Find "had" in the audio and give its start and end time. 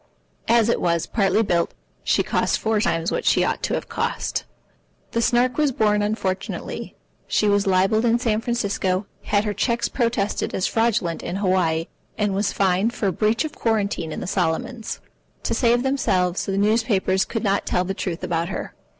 9.25-9.43